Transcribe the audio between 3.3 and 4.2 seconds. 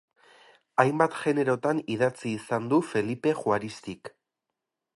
Juaristik.